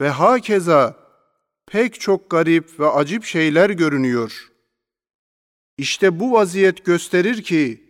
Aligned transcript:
ve 0.00 0.08
hakeza 0.08 0.96
pek 1.66 2.00
çok 2.00 2.30
garip 2.30 2.80
ve 2.80 2.86
acip 2.86 3.24
şeyler 3.24 3.70
görünüyor. 3.70 4.48
İşte 5.78 6.20
bu 6.20 6.32
vaziyet 6.32 6.84
gösterir 6.84 7.42
ki 7.42 7.84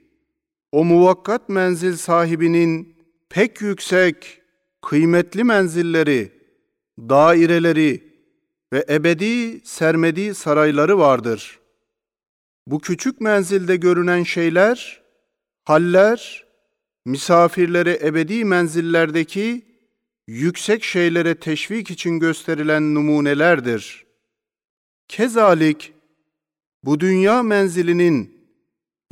o 0.72 0.84
muvakkat 0.84 1.48
menzil 1.48 1.96
sahibinin 1.96 2.96
pek 3.28 3.60
yüksek, 3.60 4.40
kıymetli 4.82 5.44
menzilleri, 5.44 6.32
daireleri 6.98 8.08
ve 8.72 8.84
ebedi 8.88 9.60
sermedi 9.64 10.34
sarayları 10.34 10.98
vardır. 10.98 11.58
Bu 12.66 12.80
küçük 12.80 13.20
menzilde 13.20 13.76
görünen 13.76 14.22
şeyler, 14.22 15.02
haller, 15.64 16.46
misafirlere 17.04 17.98
ebedi 18.02 18.44
menzillerdeki 18.44 19.67
yüksek 20.28 20.84
şeylere 20.84 21.34
teşvik 21.34 21.90
için 21.90 22.18
gösterilen 22.18 22.94
numunelerdir. 22.94 24.06
Kezalik, 25.08 25.92
bu 26.84 27.00
dünya 27.00 27.42
menzilinin 27.42 28.38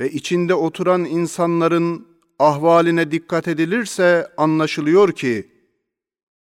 ve 0.01 0.11
içinde 0.11 0.53
oturan 0.53 1.05
insanların 1.05 2.07
ahvaline 2.39 3.11
dikkat 3.11 3.47
edilirse 3.47 4.31
anlaşılıyor 4.37 5.11
ki, 5.11 5.51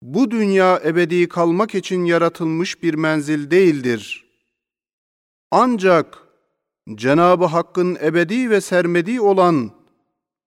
bu 0.02 0.30
dünya 0.30 0.82
ebedi 0.84 1.28
kalmak 1.28 1.74
için 1.74 2.04
yaratılmış 2.04 2.82
bir 2.82 2.94
menzil 2.94 3.50
değildir. 3.50 4.26
Ancak 5.50 6.18
Cenab-ı 6.94 7.44
Hakk'ın 7.44 7.98
ebedi 8.02 8.50
ve 8.50 8.60
sermedi 8.60 9.20
olan 9.20 9.70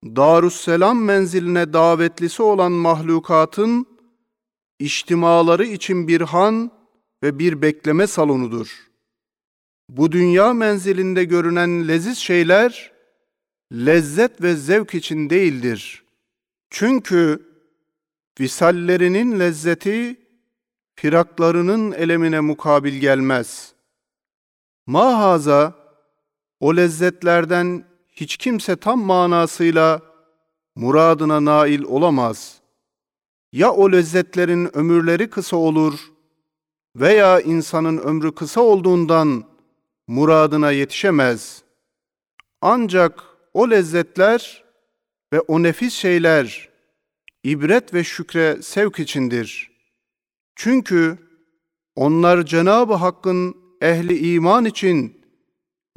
Darusselam 0.05 1.03
menziline 1.03 1.73
davetlisi 1.73 2.43
olan 2.43 2.71
mahlukatın 2.71 3.88
içtimaları 4.79 5.65
için 5.65 6.07
bir 6.07 6.21
han 6.21 6.71
ve 7.23 7.39
bir 7.39 7.61
bekleme 7.61 8.07
salonudur. 8.07 8.89
Bu 9.89 10.11
dünya 10.11 10.53
menzilinde 10.53 11.23
görünen 11.23 11.87
leziz 11.87 12.17
şeyler 12.17 12.91
lezzet 13.71 14.41
ve 14.41 14.55
zevk 14.55 14.93
için 14.93 15.29
değildir. 15.29 16.03
Çünkü 16.69 17.49
visallerinin 18.39 19.39
lezzeti 19.39 20.15
firaklarının 20.95 21.91
elemine 21.91 22.39
mukabil 22.39 22.93
gelmez. 22.93 23.73
Mahaza 24.85 25.73
o 26.59 26.75
lezzetlerden 26.75 27.85
hiç 28.11 28.37
kimse 28.37 28.75
tam 28.75 29.01
manasıyla 29.01 30.01
muradına 30.75 31.45
nail 31.45 31.83
olamaz. 31.83 32.59
Ya 33.51 33.71
o 33.71 33.91
lezzetlerin 33.91 34.77
ömürleri 34.77 35.29
kısa 35.29 35.57
olur 35.57 35.99
veya 36.95 37.41
insanın 37.41 37.97
ömrü 37.97 38.35
kısa 38.35 38.61
olduğundan 38.61 39.43
muradına 40.07 40.71
yetişemez. 40.71 41.63
Ancak 42.61 43.23
o 43.53 43.69
lezzetler 43.69 44.63
ve 45.33 45.39
o 45.39 45.63
nefis 45.63 45.93
şeyler 45.93 46.69
ibret 47.43 47.93
ve 47.93 48.03
şükre 48.03 48.61
sevk 48.61 48.99
içindir. 48.99 49.71
Çünkü 50.55 51.17
onlar 51.95 52.45
Cenab-ı 52.45 52.93
Hakk'ın 52.93 53.55
ehli 53.81 54.33
iman 54.33 54.65
için 54.65 55.21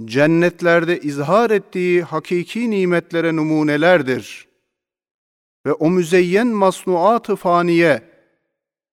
cennetlerde 0.05 1.00
izhar 1.00 1.50
ettiği 1.50 2.03
hakiki 2.03 2.70
nimetlere 2.70 3.36
numunelerdir. 3.36 4.52
Ve 5.67 5.73
o 5.73 5.91
müzeyyen 5.91 6.47
masnuat-ı 6.47 7.37
faniye, 7.37 8.03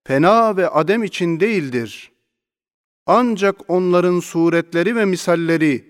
fena 0.08 0.58
ve 0.58 0.70
adem 0.70 1.03
için 1.03 1.39
değildir. 1.39 2.11
Ancak 3.06 3.70
onların 3.70 4.20
suretleri 4.20 4.95
ve 4.95 5.06
misalleri, 5.06 5.86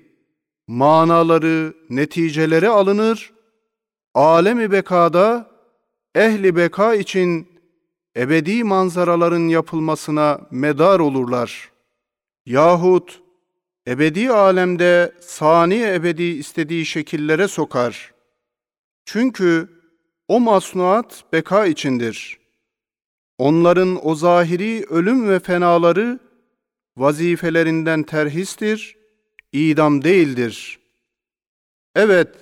manaları, 0.67 1.73
neticeleri 1.89 2.69
alınır, 2.69 3.33
alemi 4.14 4.71
bekada, 4.71 5.52
ehli 6.15 6.55
beka 6.55 6.95
için 6.95 7.48
ebedi 8.17 8.64
manzaraların 8.64 9.48
yapılmasına 9.48 10.42
medar 10.52 10.99
olurlar. 10.99 11.71
Yahut 12.45 13.21
ebedi 13.87 14.32
alemde 14.32 15.15
sani 15.21 15.83
ebedi 15.83 16.23
istediği 16.23 16.86
şekillere 16.86 17.48
sokar. 17.48 18.14
Çünkü 19.05 19.78
o 20.29 20.39
masnuat 20.39 21.23
beka 21.33 21.65
içindir. 21.65 22.39
Onların 23.37 24.07
o 24.07 24.15
zahiri 24.15 24.85
ölüm 24.89 25.29
ve 25.29 25.39
fenaları 25.39 26.19
vazifelerinden 26.97 28.03
terhistir, 28.03 28.97
idam 29.53 30.03
değildir. 30.03 30.79
Evet, 31.95 32.35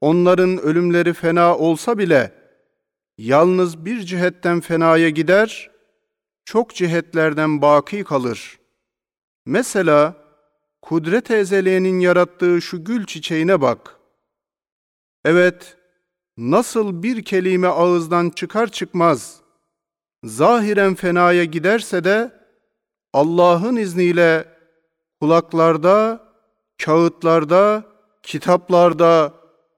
onların 0.00 0.58
ölümleri 0.58 1.12
fena 1.12 1.56
olsa 1.56 1.98
bile, 1.98 2.32
yalnız 3.18 3.84
bir 3.84 4.00
cihetten 4.00 4.60
fenaya 4.60 5.08
gider, 5.08 5.70
çok 6.44 6.74
cihetlerden 6.74 7.62
baki 7.62 8.04
kalır. 8.04 8.58
Mesela, 9.46 10.16
kudret 10.82 11.30
ezeliyenin 11.30 12.00
yarattığı 12.00 12.62
şu 12.62 12.84
gül 12.84 13.06
çiçeğine 13.06 13.60
bak. 13.60 13.96
Evet, 15.24 15.76
nasıl 16.36 17.02
bir 17.02 17.24
kelime 17.24 17.68
ağızdan 17.68 18.30
çıkar 18.30 18.66
çıkmaz, 18.66 19.40
zahiren 20.24 20.94
fenaya 20.94 21.44
giderse 21.44 22.04
de, 22.04 22.42
Allah'ın 23.12 23.76
izniyle 23.76 24.48
kulaklarda, 25.20 26.28
kağıtlarda, 26.84 27.84
kitaplarda 28.22 29.34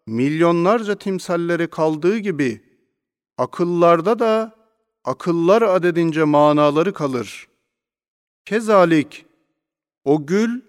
milyonlarca 0.07 0.95
timsalleri 0.95 1.71
kaldığı 1.71 2.19
gibi 2.19 2.65
akıllarda 3.39 4.19
da 4.19 4.55
akıllar 5.05 5.63
adedince 5.63 6.25
manaları 6.25 6.93
kalır. 6.93 7.49
Kezalik 8.45 9.27
o 10.05 10.27
gül 10.27 10.61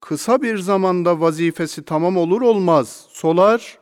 kısa 0.00 0.42
bir 0.42 0.58
zamanda 0.58 1.20
vazifesi 1.20 1.84
tamam 1.84 2.16
olur 2.16 2.42
olmaz 2.42 3.06
solar, 3.10 3.78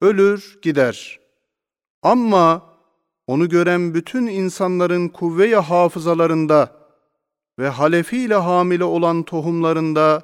ölür, 0.00 0.58
gider. 0.62 1.20
Ama 2.02 2.70
onu 3.26 3.48
gören 3.48 3.94
bütün 3.94 4.26
insanların 4.26 5.08
kuvve-i 5.08 5.54
hafızalarında 5.54 6.80
ve 7.58 7.68
halefiyle 7.68 8.34
hamile 8.34 8.84
olan 8.84 9.22
tohumlarında 9.22 10.22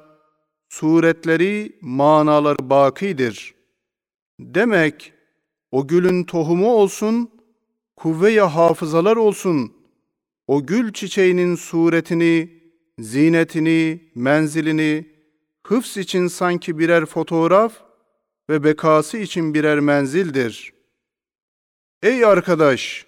suretleri, 0.69 1.77
manaları 1.81 2.69
bakidir. 2.69 3.55
Demek 4.39 5.13
o 5.71 5.87
gülün 5.87 6.23
tohumu 6.23 6.73
olsun, 6.73 7.29
kuvve-i 7.95 8.39
hafızalar 8.39 9.17
olsun, 9.17 9.73
o 10.47 10.65
gül 10.65 10.93
çiçeğinin 10.93 11.55
suretini, 11.55 12.61
zinetini, 12.99 14.11
menzilini, 14.15 15.17
hıfz 15.67 15.97
için 15.97 16.27
sanki 16.27 16.79
birer 16.79 17.05
fotoğraf 17.05 17.86
ve 18.49 18.63
bekası 18.63 19.17
için 19.17 19.53
birer 19.53 19.79
menzildir. 19.79 20.73
Ey 22.03 22.25
arkadaş! 22.25 23.05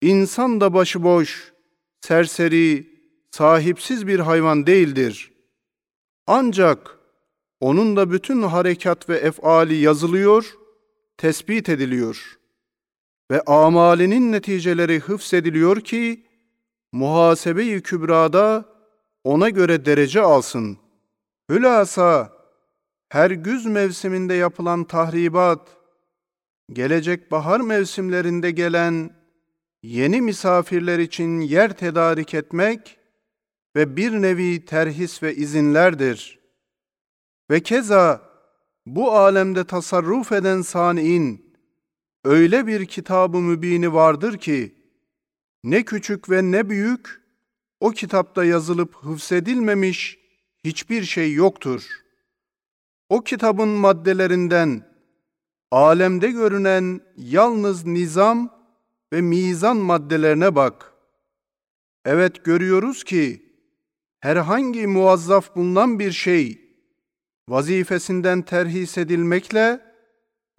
İnsan 0.00 0.60
da 0.60 0.74
başıboş, 0.74 1.52
serseri, 2.00 2.86
sahipsiz 3.30 4.06
bir 4.06 4.18
hayvan 4.18 4.66
değildir. 4.66 5.32
Ancak 6.26 6.98
onun 7.60 7.96
da 7.96 8.12
bütün 8.12 8.42
harekat 8.42 9.08
ve 9.08 9.16
efali 9.16 9.74
yazılıyor, 9.74 10.54
tespit 11.16 11.68
ediliyor 11.68 12.40
ve 13.30 13.40
amalinin 13.40 14.32
neticeleri 14.32 15.00
hıfzediliyor 15.00 15.80
ki 15.80 16.26
muhasebe-i 16.92 17.82
kübrada 17.82 18.64
ona 19.24 19.48
göre 19.48 19.84
derece 19.84 20.20
alsın. 20.20 20.78
Hülasa 21.50 22.39
her 23.10 23.30
güz 23.30 23.66
mevsiminde 23.66 24.34
yapılan 24.34 24.84
tahribat, 24.84 25.68
gelecek 26.72 27.30
bahar 27.30 27.60
mevsimlerinde 27.60 28.50
gelen 28.50 29.10
yeni 29.82 30.20
misafirler 30.20 30.98
için 30.98 31.40
yer 31.40 31.76
tedarik 31.76 32.34
etmek 32.34 32.98
ve 33.76 33.96
bir 33.96 34.12
nevi 34.12 34.64
terhis 34.64 35.22
ve 35.22 35.34
izinlerdir. 35.34 36.38
Ve 37.50 37.60
keza 37.60 38.30
bu 38.86 39.12
alemde 39.12 39.64
tasarruf 39.64 40.32
eden 40.32 40.62
saniin 40.62 41.54
öyle 42.24 42.66
bir 42.66 42.86
kitabı 42.86 43.38
mübini 43.38 43.92
vardır 43.92 44.38
ki 44.38 44.74
ne 45.64 45.84
küçük 45.84 46.30
ve 46.30 46.42
ne 46.42 46.70
büyük 46.70 47.20
o 47.80 47.90
kitapta 47.90 48.44
yazılıp 48.44 48.94
hıfzedilmemiş 48.94 50.18
hiçbir 50.64 51.02
şey 51.02 51.32
yoktur. 51.32 52.09
O 53.10 53.20
kitabın 53.20 53.68
maddelerinden 53.68 54.82
alemde 55.70 56.30
görünen 56.30 57.00
yalnız 57.16 57.86
nizam 57.86 58.50
ve 59.12 59.20
mizan 59.20 59.76
maddelerine 59.76 60.54
bak. 60.54 60.92
Evet 62.04 62.44
görüyoruz 62.44 63.04
ki 63.04 63.52
herhangi 64.20 64.86
muazzaf 64.86 65.56
bulunan 65.56 65.98
bir 65.98 66.12
şey 66.12 66.60
vazifesinden 67.48 68.42
terhis 68.42 68.98
edilmekle 68.98 69.80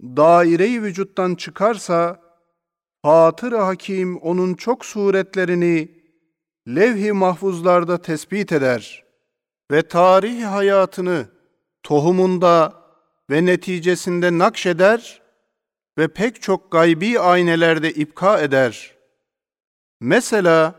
daire-i 0.02 0.82
vücuttan 0.82 1.34
çıkarsa 1.34 2.22
Fatır 3.02 3.52
Hakim 3.52 4.16
onun 4.16 4.54
çok 4.54 4.84
suretlerini 4.84 6.02
levh-i 6.68 7.12
mahfuzlarda 7.12 8.02
tespit 8.02 8.52
eder 8.52 9.04
ve 9.70 9.82
tarih 9.82 10.44
hayatını 10.44 11.26
tohumunda 11.82 12.82
ve 13.30 13.46
neticesinde 13.46 14.38
nakşeder 14.38 15.22
ve 15.98 16.08
pek 16.08 16.42
çok 16.42 16.72
gaybi 16.72 17.20
aynelerde 17.20 17.92
ipka 17.92 18.40
eder. 18.40 18.94
Mesela 20.00 20.74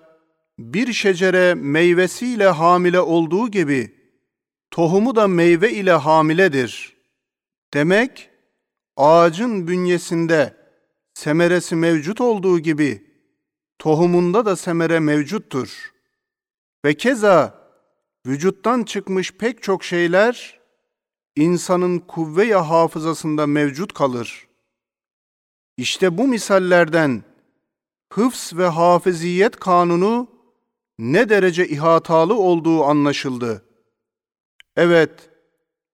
bir 0.59 0.93
şecere 0.93 1.53
meyvesiyle 1.53 2.47
hamile 2.47 2.99
olduğu 2.99 3.51
gibi 3.51 3.95
tohumu 4.71 5.15
da 5.15 5.27
meyve 5.27 5.71
ile 5.71 5.91
hamiledir. 5.91 6.97
Demek 7.73 8.29
ağacın 8.97 9.67
bünyesinde 9.67 10.57
semeresi 11.13 11.75
mevcut 11.75 12.21
olduğu 12.21 12.59
gibi 12.59 13.13
tohumunda 13.79 14.45
da 14.45 14.55
semere 14.55 14.99
mevcuttur. 14.99 15.93
Ve 16.85 16.93
keza 16.93 17.63
vücuttan 18.27 18.83
çıkmış 18.83 19.31
pek 19.31 19.63
çok 19.63 19.83
şeyler 19.83 20.62
insanın 21.35 21.99
kuvve-i 21.99 22.53
hafızasında 22.53 23.47
mevcut 23.47 23.93
kalır. 23.93 24.47
İşte 25.77 26.17
bu 26.17 26.27
misallerden 26.27 27.23
hıfz 28.13 28.53
ve 28.53 28.67
hafiziyet 28.67 29.55
kanunu 29.55 30.27
ne 30.99 31.29
derece 31.29 31.67
ihatalı 31.67 32.35
olduğu 32.35 32.83
anlaşıldı. 32.83 33.65
Evet, 34.75 35.29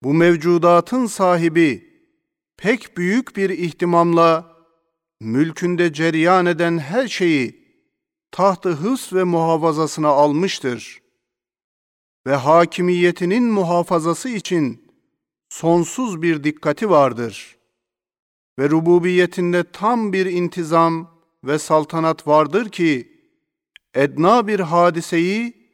bu 0.04 0.14
mevcudatın 0.14 1.06
sahibi 1.06 1.90
pek 2.58 2.98
büyük 2.98 3.36
bir 3.36 3.50
ihtimamla 3.50 4.56
mülkünde 5.20 5.94
cereyan 5.94 6.46
eden 6.46 6.78
her 6.78 7.08
şeyi 7.08 7.60
tahtı 8.32 8.70
hıfz 8.70 9.14
ve 9.14 9.24
muhafazasına 9.24 10.08
almıştır. 10.08 11.02
Ve 12.28 12.36
hakimiyetinin 12.36 13.44
muhafazası 13.44 14.30
için 14.30 14.89
sonsuz 15.50 16.22
bir 16.22 16.44
dikkati 16.44 16.90
vardır. 16.90 17.57
Ve 18.60 18.69
rububiyetinde 18.69 19.63
tam 19.72 20.13
bir 20.13 20.25
intizam 20.25 21.19
ve 21.44 21.60
saltanat 21.60 22.28
vardır 22.28 22.69
ki, 22.69 23.19
edna 23.94 24.48
bir 24.48 24.60
hadiseyi, 24.60 25.69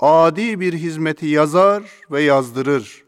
adi 0.00 0.60
bir 0.60 0.72
hizmeti 0.72 1.26
yazar 1.26 1.82
ve 2.10 2.22
yazdırır. 2.22 3.04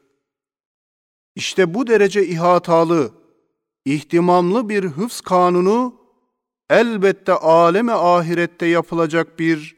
İşte 1.35 1.75
bu 1.75 1.87
derece 1.87 2.27
ihatalı, 2.27 3.13
ihtimamlı 3.85 4.69
bir 4.69 4.85
hıfz 4.85 5.21
kanunu, 5.21 5.95
elbette 6.71 7.33
aleme 7.33 7.93
ahirette 7.93 8.67
yapılacak 8.67 9.39
bir 9.39 9.77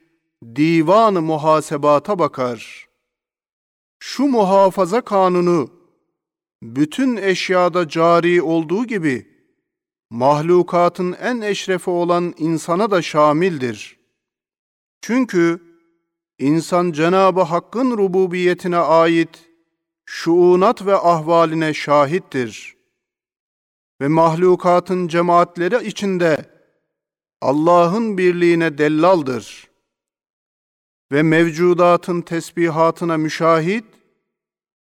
divan 0.56 1.14
muhasebata 1.14 2.18
bakar. 2.18 2.88
Şu 3.98 4.24
muhafaza 4.24 5.00
kanunu, 5.00 5.77
bütün 6.62 7.16
eşyada 7.16 7.88
cari 7.88 8.42
olduğu 8.42 8.86
gibi, 8.86 9.26
mahlukatın 10.10 11.12
en 11.12 11.40
eşrefi 11.40 11.90
olan 11.90 12.34
insana 12.38 12.90
da 12.90 13.02
şamildir. 13.02 13.98
Çünkü 15.00 15.62
insan 16.38 16.92
Cenab-ı 16.92 17.42
Hakk'ın 17.42 17.90
rububiyetine 17.90 18.76
ait 18.76 19.48
şuunat 20.04 20.86
ve 20.86 20.94
ahvaline 20.94 21.74
şahittir. 21.74 22.76
Ve 24.00 24.08
mahlukatın 24.08 25.08
cemaatleri 25.08 25.86
içinde 25.86 26.50
Allah'ın 27.40 28.18
birliğine 28.18 28.78
dellaldır. 28.78 29.68
Ve 31.12 31.22
mevcudatın 31.22 32.20
tesbihatına 32.20 33.16
müşahit 33.16 33.84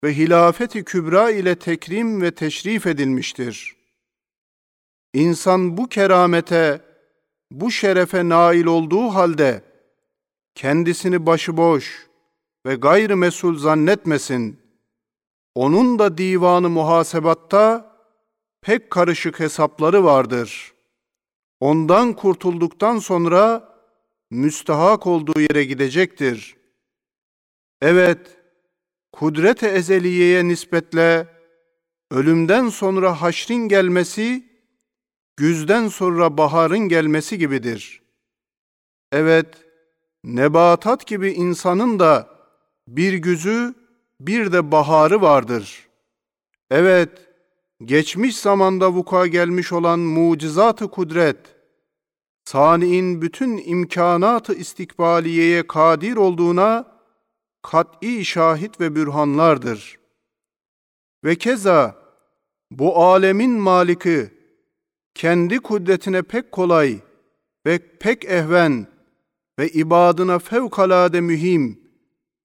ve 0.06 0.18
hilafeti 0.18 0.84
kübra 0.84 1.32
ile 1.32 1.56
tekrim 1.56 2.22
ve 2.22 2.32
teşrif 2.32 2.88
edilmiştir.'' 2.88 3.86
İnsan 5.16 5.78
bu 5.78 5.88
keramete, 5.88 6.82
bu 7.52 7.72
şerefe 7.72 8.30
nail 8.30 8.66
olduğu 8.66 9.08
halde 9.08 9.64
kendisini 10.56 11.26
başıboş 11.26 12.08
ve 12.66 12.76
gayrı 12.76 13.18
mesul 13.18 13.58
zannetmesin. 13.58 14.60
Onun 15.56 16.00
da 16.00 16.18
divanı 16.18 16.70
muhasebatta 16.70 17.96
pek 18.62 18.92
karışık 18.92 19.40
hesapları 19.40 20.04
vardır. 20.04 20.74
Ondan 21.60 22.14
kurtulduktan 22.14 23.00
sonra 23.00 23.70
müstahak 24.32 25.08
olduğu 25.08 25.40
yere 25.40 25.64
gidecektir. 25.64 26.58
Evet, 27.82 28.38
kudret-i 29.20 29.66
ezeliyeye 29.66 30.48
nispetle 30.48 31.28
ölümden 32.12 32.70
sonra 32.70 33.22
haşrin 33.22 33.68
gelmesi 33.68 34.46
güzden 35.38 35.88
sonra 35.88 36.38
baharın 36.38 36.80
gelmesi 36.80 37.38
gibidir. 37.38 38.02
Evet, 39.12 39.48
nebatat 40.24 41.08
gibi 41.08 41.32
insanın 41.32 42.00
da 42.00 42.30
bir 42.88 43.14
güzü, 43.14 43.74
bir 44.20 44.52
de 44.54 44.72
baharı 44.72 45.22
vardır. 45.22 45.88
Evet, 46.72 47.10
geçmiş 47.84 48.38
zamanda 48.38 48.92
vuka 48.92 49.28
gelmiş 49.28 49.74
olan 49.74 50.00
mucizat-ı 50.00 50.92
kudret, 50.92 51.38
sani'in 52.46 53.22
bütün 53.22 53.58
imkanat-ı 53.58 54.54
istikbaliyeye 54.54 55.68
kadir 55.68 56.16
olduğuna 56.16 56.95
kat'i 57.72 58.26
şahit 58.26 58.80
ve 58.82 58.96
bürhanlardır. 58.96 60.00
Ve 61.24 61.36
keza 61.36 61.96
bu 62.72 62.98
alemin 62.98 63.52
maliki 63.52 64.30
kendi 65.16 65.60
kudretine 65.60 66.22
pek 66.22 66.52
kolay 66.52 67.00
ve 67.66 67.80
pek 68.00 68.26
ehven 68.26 68.88
ve 69.60 69.70
ibadına 69.70 70.40
fevkalade 70.40 71.22
mühim 71.22 71.80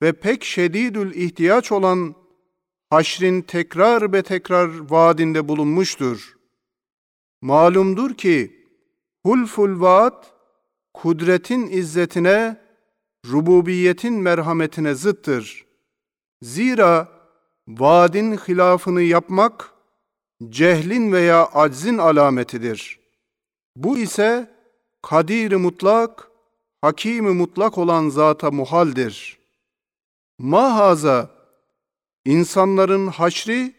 ve 0.02 0.12
pek 0.12 0.44
şedidül 0.44 1.14
ihtiyaç 1.14 1.73
olan 1.73 2.14
haşrin 2.90 3.42
tekrar 3.42 4.12
be 4.12 4.23
tekrar 4.23 4.90
vaadinde 4.90 5.49
bulunmuştur. 5.49 6.37
Malumdur 7.42 8.14
ki 8.14 8.66
hulful 9.23 9.80
vaat 9.80 10.35
kudretin 10.94 11.66
izzetine, 11.66 12.60
rububiyetin 13.26 14.14
merhametine 14.14 14.94
zıttır. 14.94 15.66
Zira 16.42 17.08
vaadin 17.68 18.36
hilafını 18.36 19.02
yapmak 19.02 19.72
cehlin 20.48 21.12
veya 21.12 21.46
aczin 21.46 21.98
alametidir. 21.98 23.00
Bu 23.76 23.98
ise 23.98 24.50
kadir 25.02 25.52
mutlak, 25.52 26.30
hakim 26.80 27.36
mutlak 27.36 27.78
olan 27.78 28.08
zata 28.08 28.50
muhaldir. 28.50 29.38
Mahaza, 30.38 31.30
insanların 32.24 33.06
haşri, 33.06 33.74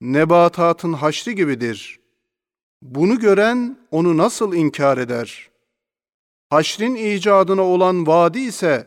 nebatatın 0.00 0.92
haşri 0.92 1.34
gibidir. 1.34 2.00
Bunu 2.82 3.18
gören 3.18 3.78
onu 3.90 4.16
nasıl 4.16 4.54
inkar 4.54 4.98
eder? 4.98 5.53
Haşrin 6.50 6.94
icadına 6.94 7.62
olan 7.62 8.06
vadi 8.06 8.40
ise, 8.40 8.86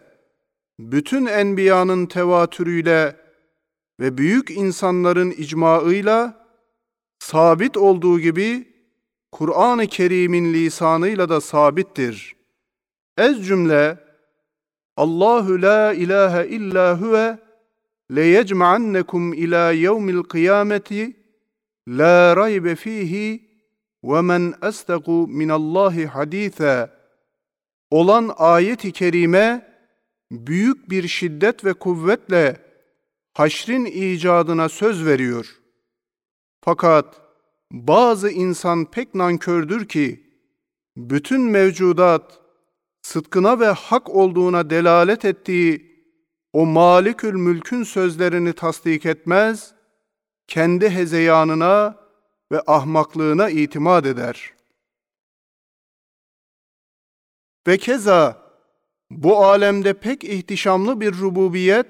bütün 0.80 1.26
enbiyanın 1.26 2.06
tevatürüyle 2.06 3.16
ve 4.00 4.18
büyük 4.18 4.52
insanların 4.52 5.32
icmaıyla 5.32 6.48
sabit 7.20 7.78
olduğu 7.78 8.20
gibi 8.20 8.68
Kur'an-ı 9.32 9.88
Kerim'in 9.88 10.54
lisanıyla 10.54 11.30
da 11.30 11.42
sabittir. 11.42 12.36
Ez 13.18 13.48
cümle 13.48 13.98
Allahu 14.98 15.62
la 15.62 15.94
ilahe 15.94 16.48
illa 16.48 17.02
huve 17.02 17.38
le 18.16 18.22
yecma'annekum 18.22 19.34
ila 19.34 19.72
yevmil 19.72 20.24
kıyameti 20.24 21.18
la 21.88 22.36
raybe 22.36 22.76
fihi 22.76 23.50
ve 24.04 24.22
men 24.22 24.54
estagu 24.62 25.28
minallahi 25.28 26.06
haditha 26.06 26.97
olan 27.92 28.34
ayet-i 28.38 28.92
kerime 28.92 29.74
büyük 30.32 30.90
bir 30.90 31.08
şiddet 31.08 31.66
ve 31.66 31.74
kuvvetle 31.74 32.62
haşrin 33.34 33.86
icadına 33.86 34.70
söz 34.70 35.06
veriyor.'' 35.06 35.68
Fakat 36.68 37.22
bazı 37.72 38.30
insan 38.30 38.86
pek 38.86 39.16
nankördür 39.16 39.88
ki 39.88 40.24
bütün 40.98 41.42
mevcudat 41.42 42.40
sıdkına 43.02 43.60
ve 43.60 43.68
hak 43.68 44.10
olduğuna 44.10 44.70
delalet 44.70 45.26
ettiği 45.26 45.98
o 46.54 46.66
Malikül 46.66 47.34
Mülk'ün 47.34 47.84
sözlerini 47.84 48.54
tasdik 48.54 49.06
etmez, 49.06 49.74
kendi 50.48 50.90
hezeyanına 50.90 51.96
ve 52.52 52.62
ahmaklığına 52.68 53.50
itimat 53.50 54.06
eder. 54.06 54.54
Ve 57.68 57.78
keza 57.78 58.48
bu 59.10 59.46
alemde 59.46 59.94
pek 59.94 60.24
ihtişamlı 60.24 61.02
bir 61.02 61.14
rububiyet, 61.14 61.88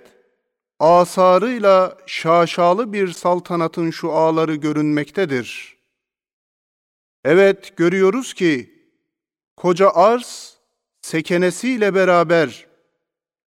asarıyla 0.80 1.98
şaşalı 2.06 2.94
bir 2.94 3.08
saltanatın 3.08 3.92
şu 3.92 4.12
ağları 4.12 4.56
görünmektedir. 4.56 5.78
Evet 7.26 7.78
görüyoruz 7.78 8.34
ki, 8.34 8.74
koca 9.58 9.90
arz, 9.90 10.58
sekenesiyle 11.02 11.96
beraber, 11.96 12.68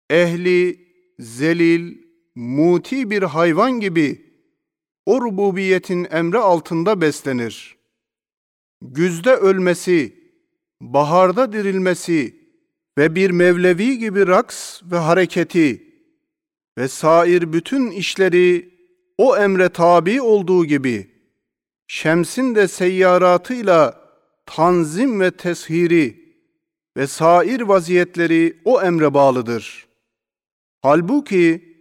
ehli, 0.10 0.88
zelil, 1.20 1.98
muti 2.36 3.10
bir 3.10 3.24
hayvan 3.24 3.80
gibi, 3.80 4.28
o 5.06 5.22
rububiyetin 5.22 6.08
emri 6.12 6.38
altında 6.38 7.02
beslenir. 7.02 7.78
Güzde 8.82 9.36
ölmesi, 9.36 10.17
baharda 10.82 11.54
dirilmesi, 11.54 12.38
ve 12.98 13.16
bir 13.16 13.30
Mevlevi 13.30 14.00
gibi 14.00 14.28
raks 14.28 14.82
ve 14.84 14.98
hareketi 14.98 15.84
ve 16.78 16.88
sair 16.88 17.54
bütün 17.54 17.92
işleri 17.92 18.78
o 19.18 19.38
emre 19.38 19.70
tabi 19.70 20.22
olduğu 20.22 20.66
gibi 20.66 21.12
şemsin 21.88 22.56
de 22.56 22.68
seyyaratıyla 22.68 24.02
tanzim 24.46 25.22
ve 25.22 25.32
teshiri 25.32 26.28
ve 26.98 27.08
sair 27.08 27.62
vaziyetleri 27.62 28.58
o 28.66 28.82
emre 28.82 29.14
bağlıdır. 29.14 29.88
Halbuki 30.82 31.78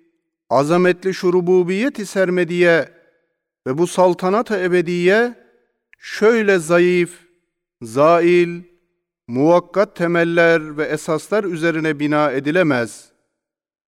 azametli 0.50 1.14
şu 1.14 1.32
rububiyet-i 1.32 2.06
sermediye 2.06 2.88
ve 3.66 3.78
bu 3.78 3.86
saltanat-ı 3.86 4.56
ebediye 4.56 5.34
şöyle 5.98 6.58
zayıf, 6.58 7.10
zail, 7.82 8.62
muvakkat 9.28 9.96
temeller 9.96 10.78
ve 10.78 10.84
esaslar 10.84 11.44
üzerine 11.44 12.00
bina 12.00 12.32
edilemez 12.32 13.12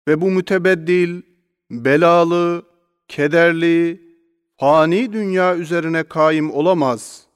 ve 0.09 0.21
bu 0.21 0.31
mütebeddil, 0.31 1.23
belalı, 1.71 2.63
kederli, 3.09 4.01
fani 4.61 5.13
dünya 5.13 5.57
üzerine 5.57 6.03
kaim 6.03 6.51
olamaz. 6.51 7.27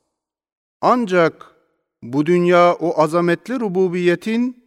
Ancak 0.81 1.55
bu 2.03 2.27
dünya 2.27 2.75
o 2.75 3.03
azametli 3.03 3.61
rububiyetin 3.61 4.65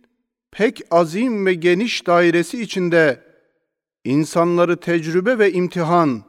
pek 0.52 0.82
azim 0.92 1.46
ve 1.46 1.54
geniş 1.54 2.08
dairesi 2.08 2.62
içinde 2.62 3.24
insanları 4.04 4.78
tecrübe 4.78 5.40
ve 5.40 5.52
imtihan, 5.52 6.24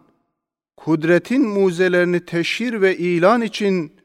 kudretin 0.77 1.49
muzelerini 1.49 2.25
teşhir 2.25 2.81
ve 2.81 2.97
ilan 2.97 3.43
için 3.43 3.98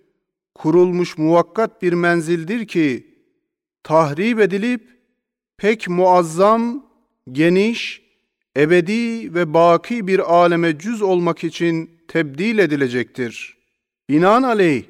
kurulmuş 0.56 1.18
muvakkat 1.18 1.82
bir 1.82 1.94
menzildir 1.94 2.68
ki 2.68 3.18
tahrip 3.84 4.40
edilip 4.40 4.94
pek 5.58 5.90
muazzam, 5.90 6.86
geniş, 7.32 8.02
ebedi 8.58 9.34
ve 9.34 9.54
baki 9.54 10.08
bir 10.08 10.34
aleme 10.34 10.78
cüz 10.78 11.02
olmak 11.02 11.44
için 11.44 11.92
tebdil 12.08 12.58
edilecektir. 12.58 13.58
Binaenaleyh 14.10 14.84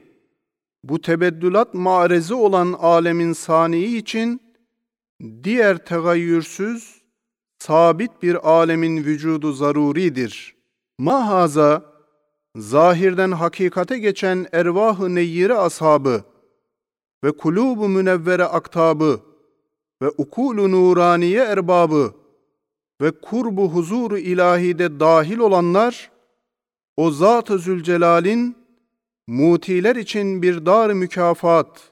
bu 0.84 1.01
tebeddülat 1.01 1.74
marezi 1.74 2.34
olan 2.34 2.74
alemin 2.79 3.34
saniyi 3.34 3.98
için 3.98 4.41
diğer 5.43 5.86
tegayyürsüz, 5.86 7.01
sabit 7.60 8.12
bir 8.24 8.50
alemin 8.50 9.03
vücudu 9.03 9.53
zaruridir. 9.53 10.55
Mahaza 10.98 11.93
zahirden 12.55 13.31
hakikate 13.31 13.98
geçen 13.98 14.48
ervah-ı 14.51 15.15
neyyire 15.15 15.53
ashabı 15.53 16.24
ve 17.24 17.31
kulub-u 17.31 17.89
münevvere 17.89 18.43
aktabı 18.43 19.19
ve 20.01 20.10
ukul-u 20.17 20.72
nuraniye 20.72 21.43
erbabı 21.43 22.13
ve 23.01 23.12
kurbu 23.12 23.69
huzuru 23.69 24.17
ilahide 24.17 25.00
dahil 25.00 25.38
olanlar 25.38 26.12
o 26.98 27.12
Zat-ı 27.12 27.60
Zülcelal'in 27.60 28.57
mutiler 29.27 29.95
için 29.95 30.41
bir 30.41 30.65
dar 30.65 30.93
mükafat 30.93 31.91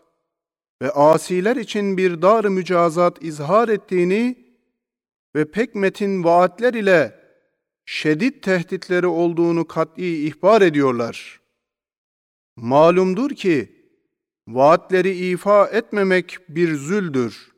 ve 0.82 0.92
asiler 0.92 1.56
için 1.56 1.98
bir 1.98 2.22
dar 2.22 2.46
mücazat 2.46 3.24
izhar 3.24 3.70
ettiğini 3.70 4.38
ve 5.36 5.52
pek 5.52 5.76
metin 5.76 6.24
vaatler 6.24 6.74
ile 6.74 7.21
şedid 7.86 8.44
tehditleri 8.44 9.08
olduğunu 9.08 9.68
kat'i 9.68 10.28
ihbar 10.28 10.62
ediyorlar. 10.62 11.42
Malumdur 12.56 13.30
ki 13.30 13.86
vaatleri 14.48 15.30
ifa 15.30 15.68
etmemek 15.68 16.38
bir 16.50 16.76
züldür. 16.76 17.52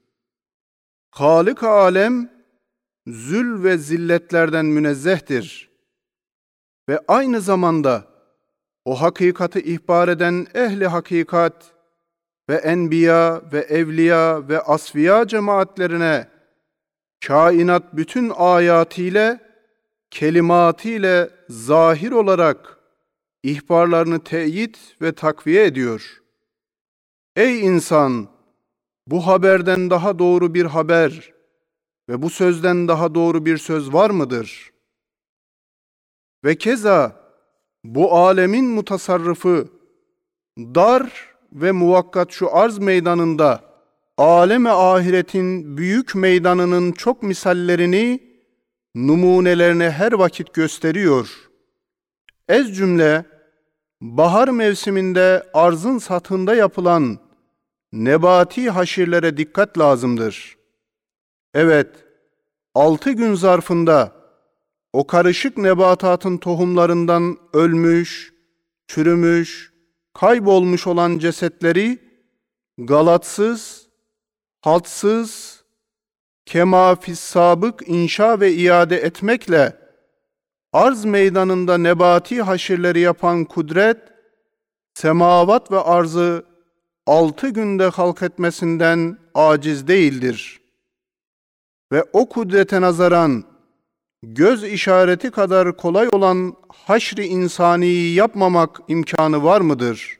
Halık 1.11 1.63
alem 1.63 2.29
zül 3.07 3.63
ve 3.63 3.77
zilletlerden 3.77 4.65
münezzehtir. 4.65 5.69
Ve 6.89 6.99
aynı 7.07 7.41
zamanda 7.41 8.07
o 8.85 9.01
hakikati 9.01 9.59
ihbar 9.59 10.07
eden 10.07 10.47
ehli 10.53 10.87
hakikat 10.87 11.73
ve 12.49 12.55
enbiya 12.55 13.41
ve 13.53 13.59
evliya 13.59 14.49
ve 14.49 14.59
asfiya 14.59 15.27
cemaatlerine 15.27 16.27
kainat 17.27 17.83
bütün 17.93 18.31
ayatiyle 18.35 19.39
kelimatiyle 20.13 21.29
zahir 21.49 22.11
olarak 22.11 22.77
ihbarlarını 23.43 24.23
teyit 24.23 24.95
ve 25.01 25.11
takviye 25.11 25.65
ediyor. 25.65 26.21
Ey 27.35 27.65
insan! 27.65 28.27
Bu 29.07 29.27
haberden 29.27 29.89
daha 29.89 30.19
doğru 30.19 30.53
bir 30.53 30.65
haber 30.65 31.33
ve 32.09 32.21
bu 32.21 32.29
sözden 32.29 32.87
daha 32.87 33.15
doğru 33.15 33.45
bir 33.45 33.57
söz 33.57 33.93
var 33.93 34.09
mıdır? 34.09 34.71
Ve 36.45 36.55
keza 36.55 37.23
bu 37.83 38.13
alemin 38.13 38.65
mutasarrıfı 38.65 39.67
dar 40.57 41.33
ve 41.53 41.71
muvakkat 41.71 42.31
şu 42.31 42.55
arz 42.55 42.77
meydanında 42.77 43.63
aleme 44.17 44.69
ahiretin 44.69 45.77
büyük 45.77 46.15
meydanının 46.15 46.91
çok 46.91 47.23
misallerini 47.23 48.32
numunelerini 48.95 49.89
her 49.89 50.11
vakit 50.11 50.53
gösteriyor. 50.53 51.49
Ez 52.47 52.75
cümle, 52.75 53.25
bahar 54.01 54.47
mevsiminde 54.47 55.49
arzın 55.53 55.97
satında 55.97 56.55
yapılan 56.55 57.19
nebati 57.91 58.69
haşirlere 58.69 59.37
dikkat 59.37 59.77
lazımdır. 59.77 60.57
Evet, 61.53 61.89
altı 62.75 63.11
gün 63.11 63.33
zarfında 63.35 64.15
o 64.93 65.07
karışık 65.07 65.57
nebatatın 65.57 66.37
tohumlarından 66.37 67.37
ölmüş, 67.53 68.33
çürümüş, 68.87 69.73
kaybolmuş 70.13 70.87
olan 70.87 71.19
cesetleri 71.19 71.99
galatsız, 72.77 73.87
haltsız, 74.61 75.62
kema 76.45 76.95
sabık 77.15 77.87
inşa 77.87 78.39
ve 78.39 78.53
iade 78.53 78.97
etmekle 78.97 79.77
arz 80.73 81.05
meydanında 81.05 81.77
nebati 81.77 82.41
haşirleri 82.41 82.99
yapan 82.99 83.45
kudret, 83.45 83.97
semavat 84.93 85.71
ve 85.71 85.79
arzı 85.79 86.45
altı 87.05 87.49
günde 87.49 87.87
halk 87.87 88.21
etmesinden 88.21 89.17
aciz 89.33 89.87
değildir. 89.87 90.61
Ve 91.91 92.03
o 92.13 92.29
kudrete 92.29 92.81
nazaran 92.81 93.43
göz 94.23 94.63
işareti 94.63 95.31
kadar 95.31 95.77
kolay 95.77 96.09
olan 96.11 96.55
haşri 96.69 97.25
insaniyi 97.25 98.15
yapmamak 98.15 98.79
imkanı 98.87 99.43
var 99.43 99.61
mıdır? 99.61 100.17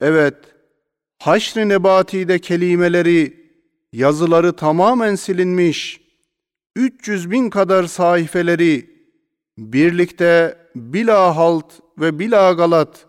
Evet, 0.00 0.36
haşri 1.18 1.68
nebatide 1.68 2.38
kelimeleri 2.38 3.39
yazıları 3.92 4.56
tamamen 4.56 5.14
silinmiş, 5.14 6.00
300 6.76 7.30
bin 7.30 7.50
kadar 7.50 7.84
sayfeleri 7.84 8.90
birlikte 9.58 10.58
bila 10.76 11.36
halt 11.36 11.66
ve 11.98 12.18
bila 12.18 12.52
galat 12.52 13.06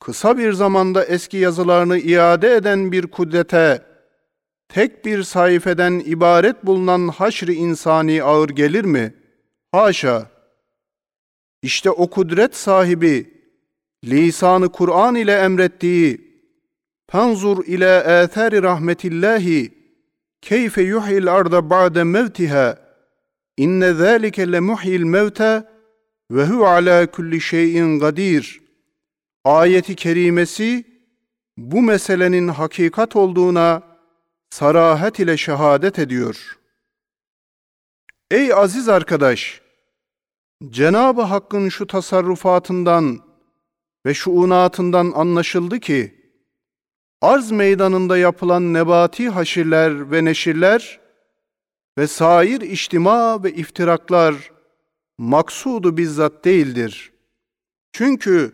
kısa 0.00 0.38
bir 0.38 0.52
zamanda 0.52 1.04
eski 1.04 1.36
yazılarını 1.36 1.98
iade 1.98 2.54
eden 2.54 2.92
bir 2.92 3.06
kudrete 3.06 3.82
tek 4.68 5.04
bir 5.04 5.22
sayfeden 5.22 6.02
ibaret 6.06 6.66
bulunan 6.66 7.08
haşri 7.08 7.54
insani 7.54 8.22
ağır 8.22 8.48
gelir 8.48 8.84
mi? 8.84 9.14
Haşa! 9.72 10.30
İşte 11.62 11.90
o 11.90 12.10
kudret 12.10 12.56
sahibi 12.56 13.42
lisanı 14.04 14.72
Kur'an 14.72 15.14
ile 15.14 15.34
emrettiği 15.34 16.32
Fanzur 17.10 17.64
ila 17.64 18.20
athari 18.22 18.62
rahmetillahi 18.62 19.81
keyfe 20.42 20.82
yuhyil 20.82 21.28
arda 21.28 21.70
ba'de 21.70 22.04
mevtiha 22.04 22.78
inne 23.56 23.92
zâlike 23.92 24.52
le 24.52 24.60
muhyil 24.60 25.04
mevte 25.04 25.64
ve 26.30 26.46
hu 26.46 26.66
ala 26.66 27.10
kulli 27.10 27.40
şeyin 27.40 27.98
gadir. 27.98 28.62
Ayeti 29.44 29.94
kerimesi 29.94 30.84
bu 31.56 31.82
meselenin 31.82 32.48
hakikat 32.48 33.16
olduğuna 33.16 33.82
sarahat 34.50 35.18
ile 35.18 35.36
şehadet 35.36 35.98
ediyor. 35.98 36.58
Ey 38.30 38.54
aziz 38.54 38.88
arkadaş! 38.88 39.62
Cenab-ı 40.70 41.22
Hakk'ın 41.22 41.68
şu 41.68 41.86
tasarrufatından 41.86 43.20
ve 44.06 44.14
şuunatından 44.14 45.12
anlaşıldı 45.14 45.80
ki, 45.80 46.21
arz 47.22 47.50
meydanında 47.50 48.18
yapılan 48.18 48.74
nebati 48.74 49.28
haşirler 49.28 50.10
ve 50.10 50.24
neşirler 50.24 51.00
ve 51.98 52.06
sair 52.06 52.60
içtima 52.60 53.44
ve 53.44 53.52
iftiraklar 53.52 54.52
maksudu 55.18 55.96
bizzat 55.96 56.44
değildir. 56.44 57.12
Çünkü 57.92 58.52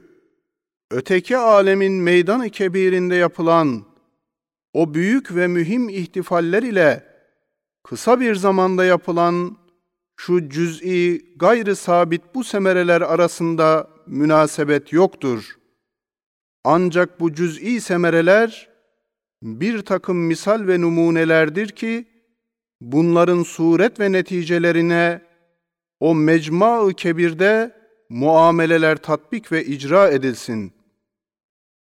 öteki 0.91 1.37
alemin 1.37 1.93
meydan-ı 1.93 2.51
kebirinde 2.51 3.15
yapılan 3.15 3.85
o 4.73 4.95
büyük 4.95 5.35
ve 5.35 5.47
mühim 5.47 5.89
ihtifaller 5.89 6.63
ile 6.63 7.05
kısa 7.83 8.21
bir 8.21 8.35
zamanda 8.35 8.85
yapılan 8.85 9.57
şu 10.17 10.49
cüz'i 10.49 11.27
gayrı 11.37 11.77
sabit 11.77 12.23
bu 12.35 12.45
semereler 12.45 13.01
arasında 13.01 13.91
münasebet 14.07 14.93
yoktur. 14.93 15.58
Ancak 16.71 17.21
bu 17.21 17.35
cüz'i 17.35 17.81
semereler 17.81 18.69
bir 19.43 19.83
takım 19.83 20.27
misal 20.27 20.67
ve 20.67 20.81
numunelerdir 20.81 21.69
ki 21.69 22.09
bunların 22.81 23.43
suret 23.43 24.01
ve 24.01 24.13
neticelerine 24.13 25.23
o 26.01 26.15
mecma-ı 26.15 26.93
kebirde 26.93 27.77
muameleler 28.09 28.97
tatbik 28.97 29.53
ve 29.53 29.65
icra 29.65 30.11
edilsin. 30.11 30.73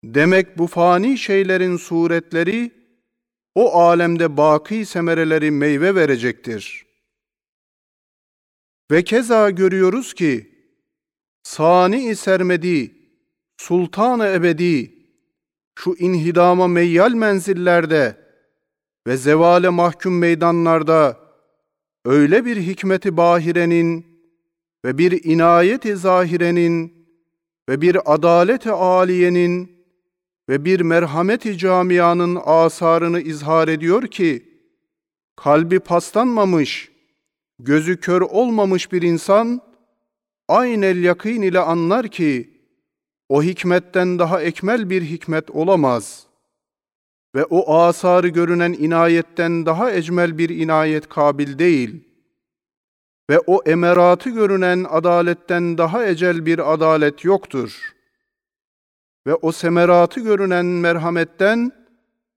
Demek 0.03 0.57
bu 0.57 0.67
fani 0.67 1.17
şeylerin 1.17 1.77
suretleri 1.77 2.71
o 3.55 3.73
alemde 3.73 4.37
baki 4.37 4.85
semereleri 4.85 5.51
meyve 5.51 5.95
verecektir. 5.95 6.85
Ve 8.91 9.03
keza 9.03 9.49
görüyoruz 9.49 10.13
ki 10.13 10.51
sani-i 11.43 12.15
sermedi, 12.15 12.96
sultan-ı 13.57 14.27
ebedi, 14.27 14.93
şu 15.75 15.95
inhidama 15.99 16.67
meyyal 16.67 17.11
menzillerde 17.11 18.17
ve 19.07 19.17
zevale 19.17 19.69
mahkum 19.69 20.17
meydanlarda 20.17 21.17
öyle 22.05 22.45
bir 22.45 22.57
hikmeti 22.57 23.17
bahirenin 23.17 24.05
ve 24.85 24.97
bir 24.97 25.23
inayeti 25.23 25.95
zahirenin 25.95 27.07
ve 27.69 27.81
bir 27.81 28.13
adaleti 28.13 28.71
aliyenin 28.71 29.77
ve 30.49 30.65
bir 30.65 30.81
merhameti 30.81 31.57
camianın 31.57 32.39
asarını 32.45 33.21
izhar 33.21 33.67
ediyor 33.67 34.07
ki, 34.07 34.59
kalbi 35.35 35.79
paslanmamış, 35.79 36.91
gözü 37.59 37.99
kör 37.99 38.21
olmamış 38.21 38.91
bir 38.91 39.01
insan, 39.01 39.61
aynel 40.47 41.03
yakîn 41.03 41.41
ile 41.41 41.59
anlar 41.59 42.07
ki, 42.07 42.56
o 43.29 43.43
hikmetten 43.43 44.19
daha 44.19 44.41
ekmel 44.41 44.89
bir 44.89 45.01
hikmet 45.01 45.49
olamaz 45.49 46.27
ve 47.35 47.45
o 47.45 47.77
asarı 47.77 48.27
görünen 48.27 48.73
inayetten 48.73 49.65
daha 49.65 49.91
ecmel 49.91 50.37
bir 50.37 50.49
inayet 50.49 51.09
kabil 51.09 51.59
değil 51.59 52.03
ve 53.29 53.39
o 53.39 53.61
emeratı 53.65 54.29
görünen 54.29 54.85
adaletten 54.89 55.77
daha 55.77 56.05
ecel 56.05 56.45
bir 56.45 56.73
adalet 56.73 57.23
yoktur.'' 57.23 57.97
ve 59.27 59.35
o 59.35 59.51
semeratı 59.51 60.19
görünen 60.19 60.65
merhametten 60.65 61.71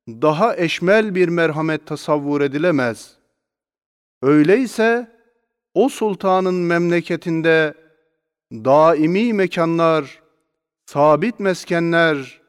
daha 0.09 0.57
eşmel 0.57 1.15
bir 1.15 1.29
merhamet 1.29 1.87
tasavvur 1.87 2.41
edilemez. 2.41 3.17
Öyleyse 4.23 5.11
o 5.75 5.89
sultanın 5.89 6.55
memleketinde 6.55 7.75
daimi 8.53 9.33
mekanlar, 9.33 10.23
sabit 10.93 11.41
meskenler, 11.41 12.41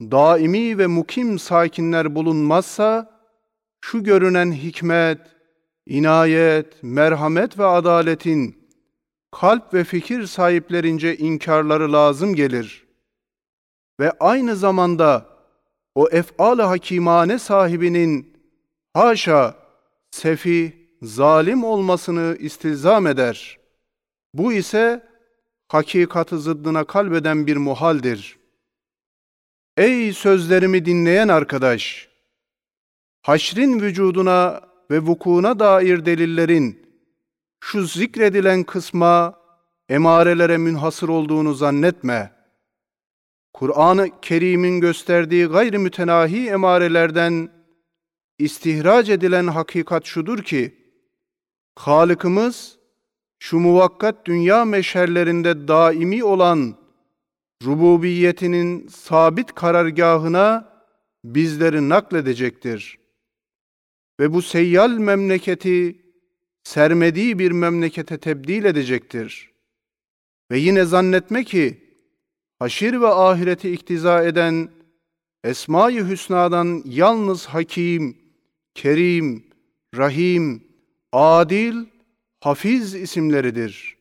daimi 0.00 0.78
ve 0.78 0.86
mukim 0.86 1.38
sakinler 1.38 2.14
bulunmazsa, 2.14 3.20
şu 3.80 4.04
görünen 4.04 4.52
hikmet, 4.52 5.18
inayet, 5.86 6.82
merhamet 6.82 7.58
ve 7.58 7.64
adaletin 7.64 8.68
kalp 9.32 9.74
ve 9.74 9.84
fikir 9.84 10.26
sahiplerince 10.26 11.16
inkarları 11.16 11.92
lazım 11.92 12.34
gelir.'' 12.34 12.90
ve 14.00 14.12
aynı 14.20 14.56
zamanda 14.56 15.26
o 15.94 16.08
ef'al-ı 16.08 16.62
hakimane 16.62 17.38
sahibinin 17.38 18.36
haşa 18.94 19.54
sefi, 20.10 20.88
zalim 21.02 21.64
olmasını 21.64 22.36
istilzam 22.40 23.06
eder. 23.06 23.58
Bu 24.34 24.52
ise 24.52 25.09
hakikatı 25.70 26.38
zıddına 26.38 26.84
kalbeden 26.84 27.46
bir 27.46 27.56
muhaldir. 27.56 28.38
Ey 29.76 30.12
sözlerimi 30.12 30.84
dinleyen 30.84 31.28
arkadaş! 31.28 32.08
Haşrin 33.22 33.80
vücuduna 33.80 34.60
ve 34.90 34.98
vukuuna 34.98 35.58
dair 35.58 36.04
delillerin 36.06 36.86
şu 37.60 37.86
zikredilen 37.86 38.64
kısma 38.64 39.40
emarelere 39.88 40.58
münhasır 40.58 41.08
olduğunu 41.08 41.54
zannetme.'' 41.54 42.40
Kur'an-ı 43.52 44.20
Kerim'in 44.22 44.80
gösterdiği 44.80 45.46
gayri 45.46 45.78
mütenahi 45.78 46.48
emarelerden 46.48 47.48
istihrac 48.38 49.12
edilen 49.12 49.46
hakikat 49.46 50.04
şudur 50.04 50.42
ki, 50.42 50.76
Halıkımız 51.76 52.78
şu 53.42 53.58
muvakkat 53.58 54.26
dünya 54.26 54.64
meşerlerinde 54.64 55.68
daimi 55.68 56.24
olan 56.24 56.76
rububiyetinin 57.64 58.88
sabit 58.88 59.54
karargahına 59.54 60.72
bizleri 61.24 61.88
nakledecektir. 61.88 62.98
Ve 64.20 64.32
bu 64.32 64.42
seyyal 64.42 64.90
memleketi 64.90 66.02
sermediği 66.64 67.38
bir 67.38 67.50
memlekete 67.50 68.18
tebdil 68.18 68.64
edecektir. 68.64 69.50
Ve 70.50 70.58
yine 70.58 70.84
zannetme 70.84 71.44
ki, 71.44 71.84
haşir 72.58 73.00
ve 73.00 73.08
ahireti 73.08 73.72
iktiza 73.72 74.24
eden 74.24 74.68
Esma-i 75.44 76.08
Hüsna'dan 76.08 76.82
yalnız 76.86 77.46
Hakim, 77.46 78.16
Kerim, 78.74 79.44
Rahim, 79.96 80.64
Adil, 81.12 81.84
Hafiz 82.40 82.94
isimleridir. 82.94 83.96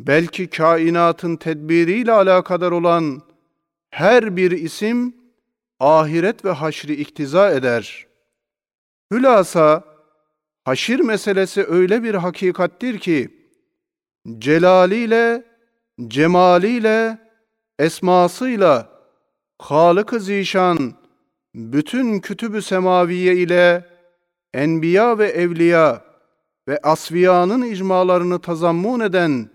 Belki 0.00 0.46
kainatın 0.46 1.36
tedbiriyle 1.36 2.12
alakadar 2.12 2.70
olan 2.72 3.22
her 3.90 4.36
bir 4.36 4.50
isim 4.50 5.16
ahiret 5.80 6.44
ve 6.44 6.50
haşri 6.50 6.94
iktiza 6.94 7.50
eder. 7.50 8.06
Hülasa 9.12 9.84
haşir 10.64 11.00
meselesi 11.00 11.64
öyle 11.64 12.02
bir 12.02 12.14
hakikattir 12.14 12.98
ki 12.98 13.48
celaliyle, 14.38 15.44
cemaliyle 16.08 17.18
esmasıyla 17.78 18.92
Halık-ı 19.58 20.20
Zişan 20.20 20.94
bütün 21.54 22.20
kütübü 22.20 22.62
semaviye 22.62 23.36
ile 23.36 23.88
enbiya 24.54 25.18
ve 25.18 25.28
evliya 25.28 26.11
ve 26.68 26.78
asviyanın 26.82 27.62
icmalarını 27.62 28.38
tazammun 28.38 29.00
eden 29.00 29.50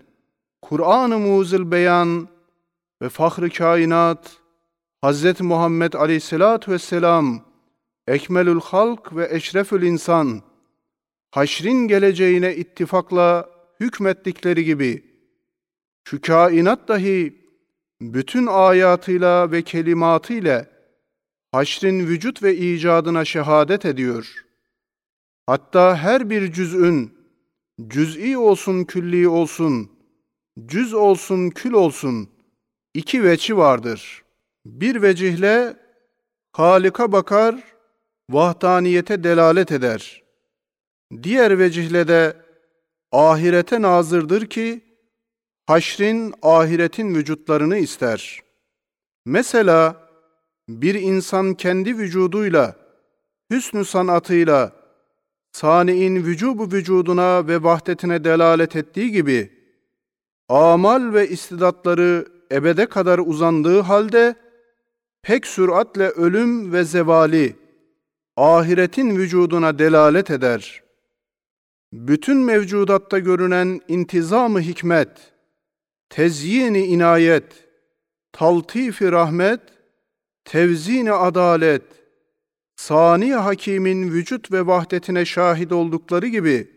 Kur'an-ı 0.62 1.18
Muzil 1.18 1.70
Beyan 1.70 2.28
ve 3.02 3.08
Fahri 3.08 3.50
Kainat 3.50 4.36
Hz. 5.04 5.40
Muhammed 5.40 5.92
Aleyhisselatü 5.92 6.72
Vesselam 6.72 7.40
Ekmelül 8.06 8.60
Halk 8.60 9.16
ve 9.16 9.28
Eşrefül 9.30 9.82
İnsan 9.82 10.42
haşrin 11.30 11.88
geleceğine 11.88 12.56
ittifakla 12.56 13.50
hükmettikleri 13.80 14.64
gibi 14.64 15.04
şu 16.04 16.20
kainat 16.20 16.88
dahi 16.88 17.34
bütün 18.00 18.46
ayatıyla 18.46 19.52
ve 19.52 19.62
kelimatıyla 19.62 20.66
haşrin 21.52 22.06
vücut 22.06 22.42
ve 22.42 22.56
icadına 22.56 23.24
şehadet 23.24 23.84
ediyor. 23.84 24.44
Hatta 25.48 25.96
her 25.96 26.30
bir 26.30 26.52
cüz'ün, 26.52 27.14
cüz'i 27.88 28.38
olsun 28.38 28.84
külli 28.84 29.28
olsun, 29.28 29.90
cüz 30.66 30.94
olsun 30.94 31.50
kül 31.50 31.72
olsun, 31.72 32.30
iki 32.94 33.24
veçi 33.24 33.56
vardır. 33.56 34.24
Bir 34.66 35.02
vecihle 35.02 35.76
Halika 36.52 37.12
bakar, 37.12 37.64
vahdaniyete 38.30 39.24
delalet 39.24 39.72
eder. 39.72 40.22
Diğer 41.22 41.58
vecihle 41.58 42.08
de 42.08 42.36
ahirete 43.12 43.82
nazırdır 43.82 44.46
ki, 44.46 44.80
haşrin 45.66 46.34
ahiretin 46.42 47.14
vücutlarını 47.14 47.76
ister. 47.76 48.40
Mesela 49.26 50.08
bir 50.68 50.94
insan 50.94 51.54
kendi 51.54 51.98
vücuduyla, 51.98 52.76
hüsnü 53.50 53.84
sanatıyla, 53.84 54.77
sani'in 55.52 56.16
vücubu 56.16 56.72
vücuduna 56.72 57.48
ve 57.48 57.62
vahdetine 57.62 58.24
delalet 58.24 58.76
ettiği 58.76 59.10
gibi, 59.10 59.52
amal 60.48 61.14
ve 61.14 61.28
istidatları 61.28 62.26
ebede 62.52 62.86
kadar 62.86 63.18
uzandığı 63.18 63.80
halde, 63.80 64.34
pek 65.22 65.46
süratle 65.46 66.08
ölüm 66.08 66.72
ve 66.72 66.84
zevali, 66.84 67.56
ahiretin 68.36 69.16
vücuduna 69.16 69.78
delalet 69.78 70.30
eder. 70.30 70.82
Bütün 71.92 72.36
mevcudatta 72.36 73.18
görünen 73.18 73.80
intizamı 73.88 74.60
hikmet, 74.60 75.32
tezyini 76.08 76.86
inayet, 76.86 77.68
taltifi 78.32 79.12
rahmet, 79.12 79.60
tevzini 80.44 81.12
adalet, 81.12 81.82
sani 82.78 83.34
hakimin 83.34 84.12
vücut 84.12 84.52
ve 84.52 84.66
vahdetine 84.66 85.24
şahit 85.24 85.72
oldukları 85.72 86.26
gibi, 86.26 86.70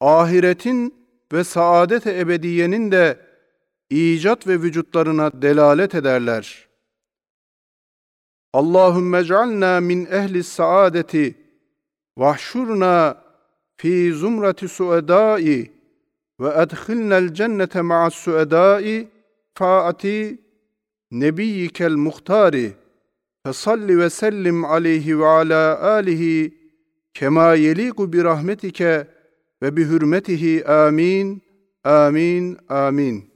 ahiretin 0.00 0.94
ve 1.32 1.44
saadet-i 1.44 2.10
ebediyenin 2.10 2.92
de 2.92 3.20
icat 3.90 4.46
ve 4.46 4.62
vücutlarına 4.62 5.42
delalet 5.42 5.94
ederler. 5.94 6.68
Allahümme 8.52 9.18
ec'alna 9.18 9.80
min 9.80 10.06
ehli 10.06 10.44
saadeti 10.44 11.34
vahşurna 12.18 13.24
fi 13.76 14.12
zumrati 14.12 14.68
suedai 14.68 15.72
ve 16.40 16.48
edkhilnel 16.48 17.34
cennete 17.34 17.82
ma'as 17.82 18.14
suedai 18.14 19.08
faati 19.54 20.40
nebiyyikel 21.10 21.94
muhtari 21.94 22.81
fesalli 23.46 23.98
ve 23.98 24.10
sellim 24.10 24.64
aleyhi 24.64 25.18
ve 25.18 25.26
ala 25.26 25.80
alihi 25.80 26.54
kema 27.14 27.54
yeliku 27.54 28.12
bi 28.12 28.24
rahmetike 28.24 29.06
ve 29.62 29.76
bi 29.76 29.84
hürmetihi 29.84 30.64
amin 30.66 31.42
amin 31.84 32.58
amin 32.68 33.31